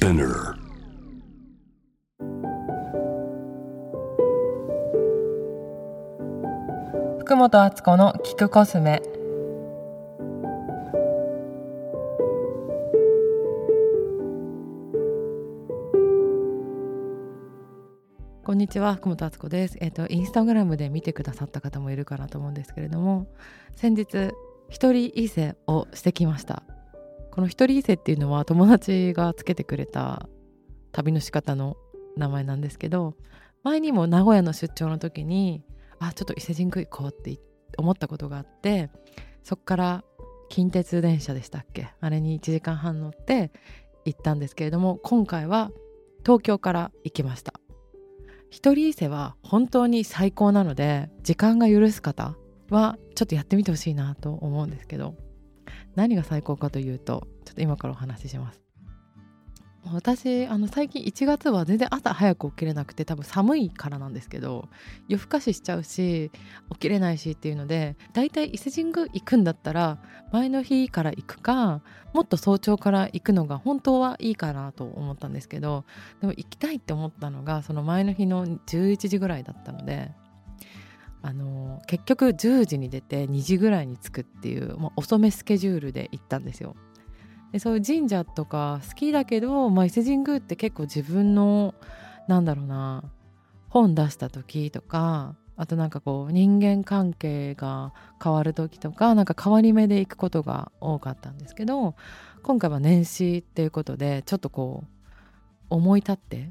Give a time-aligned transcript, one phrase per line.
[0.00, 0.54] Spinner.
[7.18, 9.02] 福本敦子の聞くコスメ
[18.42, 23.26] こんにちは福本敦子ですえっ、とインスタグラムで見てくださった方もいるかなと思うんですけれども
[23.76, 24.30] 先日
[24.70, 26.62] 一人伊勢をしてきました
[27.30, 30.28] この一人伊勢っていうのは友達がつけてくれた
[30.92, 31.76] 旅の仕方の
[32.16, 33.14] 名前なんですけど
[33.62, 35.62] 前にも名古屋の出張の時に
[35.98, 37.38] あちょっと伊勢神宮行こうって
[37.78, 38.90] 思ったことがあって
[39.42, 40.04] そっから
[40.48, 41.90] 近鉄電車でしたっけ？
[42.00, 43.52] あれに1時間半乗って
[44.04, 45.70] 行ったんですけれども今回は
[46.24, 47.54] 東京から行きました。
[48.50, 52.36] 一人伊勢は本当に最高なので時間が許す方
[52.68, 55.14] はちょっとやってみてほしいなと思うんですけど
[55.94, 58.60] 何が最高かというとちょっと今からお話しします。
[59.92, 64.68] 私あの最近1月は全然朝早く起きれなくて多分寒いからなんですけど
[65.08, 66.30] 夜更かししちゃうし
[66.72, 69.98] 起きれないしっていうのでだいたい伊勢神宮行くんだったら
[70.32, 71.80] 前の日から行くか
[72.12, 75.84] もっと早朝から行くのが本当はいいかなと思ったんですけど
[76.20, 80.12] でも行きたいって思ったのがその前の日の11時ぐらいだったので
[81.22, 86.76] あの結局10時に出て2時ぐらいに着くっていうもう遅めスケジュールで行ったんですよ。
[87.52, 91.74] でそういう神社とか好きだけど、まあ、伊勢神宮って結構自分の
[92.28, 93.02] なんだろうな
[93.68, 101.96] 本出した時とかあとなんかこう人間関係が変わる時とかなんか変わり目で行くことが多かったんですけど
[102.42, 104.86] 今回は年始っていうことでちょっとこう
[105.68, 106.50] 思い立って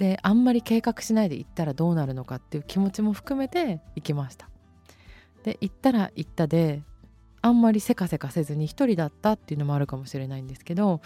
[0.00, 4.48] であんまり計画しないで行ったらどうなるのかっていう気持ちも含めて行きました。
[5.44, 6.82] で行ったら行ったで
[7.42, 11.02] あんまりせかせかせずに一人だったっていうのもあるかもしれないんですけど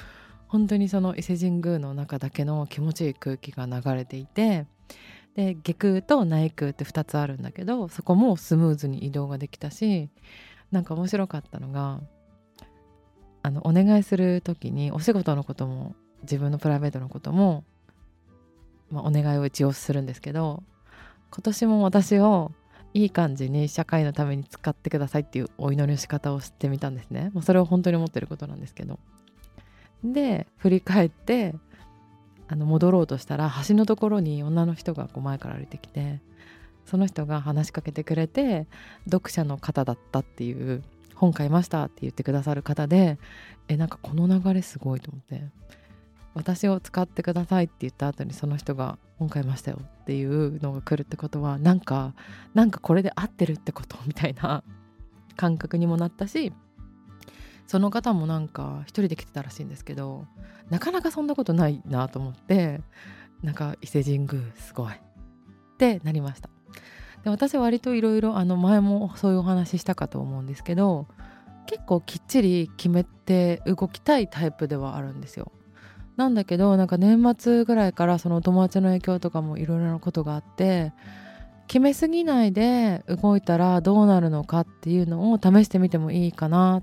[0.46, 4.66] 本当にその伊勢神宮の中だけの気持ちいい空気が流れていて
[5.34, 10.08] で下空と内空って2つあるんだけどそこもスムーズに移動ができたし
[10.70, 12.00] なんか面白かったのが
[13.42, 17.64] あのお願いする時にお仕事のことも自分のプライベートのことも、
[18.90, 20.62] まあ、お願いを一応するんですけど
[21.30, 22.52] 今年も私を
[22.92, 27.30] いい感じに社会のために使ってくださいっていうお祈りの仕方をしてみたんですね。
[27.34, 29.00] もうそれを本当に思ってることなんですけど。
[30.04, 31.54] で振り返って
[32.46, 36.20] あの戻ろうとしたら橋のところに女の人がこう前から歩いてきて
[36.84, 38.66] その人が話しかけてくれて
[39.06, 40.82] 読者の方だったっていう
[41.14, 43.18] 本買いましたって言ってくださる方で
[43.68, 45.42] えなんかこの流れすごいと思って
[46.34, 52.14] 私を使ってくださいって言った後にその人が本買いましたよっていうのが来るってことはなんか
[52.54, 54.62] なんかこれで合ってるってことみたいな
[55.36, 56.52] 感覚にもなったし
[57.66, 60.26] その方もなんか一人で来てたらしいんですけど
[60.70, 62.80] なかなかそんなことないなと思って
[63.42, 64.96] なんか伊勢神宮すごいっ
[65.78, 66.50] てなりました。
[67.22, 71.06] で私は割といろいろ前もそういうお話ししたかと思うんですけど
[71.66, 75.50] 結構きっちり決めて動きたいタイプではあるんですよ。
[76.16, 80.92] なんだけどなんか年末ぐらいからその友達の影響とかもいろいろなことがあって
[81.66, 86.82] 決めすぎないで動いたらどうなるのかっていうのを試してみてもいいかな。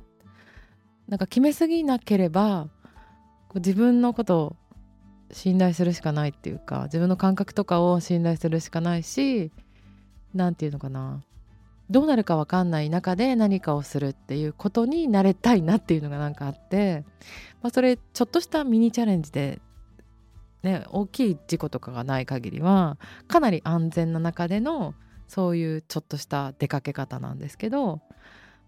[1.07, 2.69] なんか決めすぎなければ
[3.55, 4.55] 自分のことを
[5.31, 9.51] 信頼するしかないっていうか自分の感覚とかを信頼するしかないし
[10.33, 11.21] 何て言うのかな。
[11.91, 17.03] どうなるか分かんない中で何かをするっていうことになれたいなっていうのがなんかあって、
[17.61, 19.59] まあ、それちょっとしたミニチャレンジで、
[20.63, 22.97] ね、大きい事故とかがない限りは
[23.27, 24.95] かなり安全な中での
[25.27, 28.01] そういうちょっとした出かけ方なんですけど、ま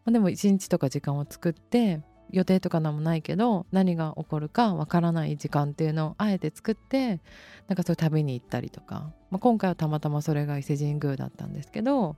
[0.07, 2.01] あ、でも一日とか時間を作って
[2.33, 7.21] 予定とか何もないけど何が起こるかわからない時間っていうのをあえて作って
[7.67, 12.15] なんかそういう旅に行ったりとか、まあ、今回はたまたまそれが伊勢神宮だったんですけど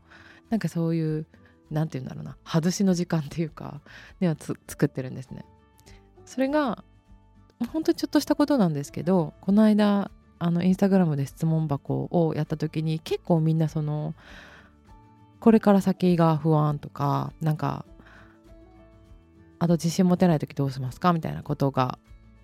[0.50, 1.26] なんかそういう
[1.70, 3.81] 何て言うんだろうな外しの時間っていうか
[4.22, 5.46] では作ってるんですね。
[6.26, 6.84] それが
[7.73, 14.14] 本当にちょっとしたことなんですけどこの間あのインスタグラムで質問箱をやった時に結構みんなその
[15.40, 17.85] これから先が不安とかなんか
[19.66, 21.97] あと自信持てない時どうしますかみたいなことが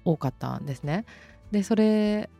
[0.05, 1.05] 多かったんですね。
[1.51, 2.31] でそれ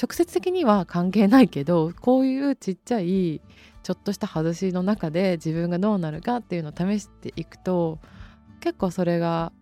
[0.00, 3.40] 直接的には関係ないけどこういうちっちゃい
[3.84, 8.00] ちょっとした外しの中で自分がどうなるかっていうのを試していくと
[8.58, 9.52] 結構それが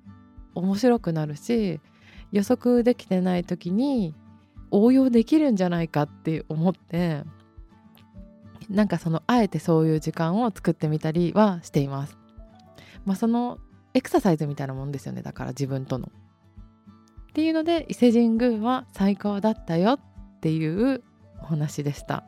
[0.55, 1.79] 面白くなるし
[2.33, 4.15] 予測できてない時に
[4.71, 7.23] 応用できるんじゃないかって思って
[8.71, 12.17] なんかそのあえてそういう時間を作ってみたりはしています。
[13.05, 13.59] まあ、その
[13.99, 15.23] エクササイズみたいなもんですよね。
[15.23, 16.13] だから自分との。
[17.31, 20.01] っていうので伊勢神宮は最高だったよっ
[20.41, 21.03] ていう
[21.43, 22.23] お話でした。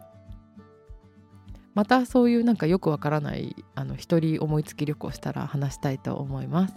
[1.75, 6.75] またそういうなんかよくわからないあの一人思いつき旅行したら話したいと思います。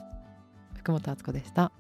[0.75, 1.71] 福本敦子でした。